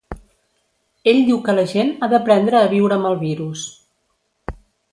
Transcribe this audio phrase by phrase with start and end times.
[1.11, 3.67] Ell diu que la gent ha d’aprendre a viure amb el virus.